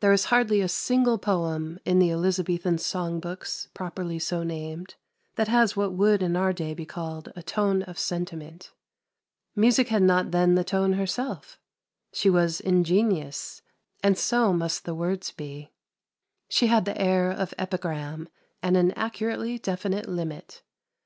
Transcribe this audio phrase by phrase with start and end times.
[0.00, 4.94] There is hardly a single poem in the Elizabethan Song books, properly so named,
[5.34, 8.72] that has what would in our day be called a tone of sentiment.
[9.54, 11.60] Music had not then the tone herself;
[12.10, 13.60] she was ingenious,
[14.02, 15.70] and so must the words be.
[16.48, 18.30] She had the air of epigram,
[18.62, 20.62] and an accurately definite limit.